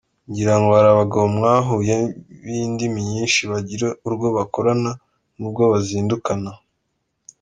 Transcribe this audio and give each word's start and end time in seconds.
Ngira 0.29 0.53
ngo 0.59 0.69
hari 0.77 0.89
abagabo 0.95 1.25
mwahuye 1.35 1.95
b’indimi 2.43 2.99
nyinshi, 3.11 3.41
bagira 3.51 3.87
urwo 4.05 4.27
bakorana 4.37 4.91
n’urwo 5.37 5.63
bazindukana. 5.71 6.51